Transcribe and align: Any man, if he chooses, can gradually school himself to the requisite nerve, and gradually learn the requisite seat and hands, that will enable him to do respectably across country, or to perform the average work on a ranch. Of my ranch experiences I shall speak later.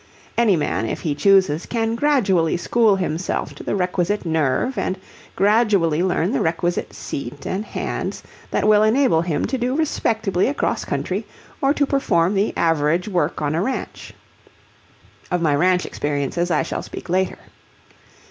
Any 0.35 0.55
man, 0.55 0.87
if 0.87 1.01
he 1.01 1.13
chooses, 1.13 1.67
can 1.67 1.93
gradually 1.93 2.57
school 2.57 2.95
himself 2.95 3.53
to 3.53 3.63
the 3.63 3.75
requisite 3.75 4.25
nerve, 4.25 4.75
and 4.75 4.97
gradually 5.35 6.01
learn 6.01 6.31
the 6.31 6.41
requisite 6.41 6.91
seat 6.95 7.45
and 7.45 7.63
hands, 7.63 8.23
that 8.49 8.67
will 8.67 8.81
enable 8.81 9.21
him 9.21 9.45
to 9.45 9.59
do 9.59 9.75
respectably 9.75 10.47
across 10.47 10.85
country, 10.85 11.27
or 11.61 11.71
to 11.75 11.85
perform 11.85 12.33
the 12.33 12.51
average 12.57 13.07
work 13.07 13.43
on 13.43 13.53
a 13.53 13.61
ranch. 13.61 14.15
Of 15.29 15.39
my 15.39 15.53
ranch 15.53 15.85
experiences 15.85 16.49
I 16.49 16.63
shall 16.63 16.81
speak 16.81 17.07
later. 17.07 17.37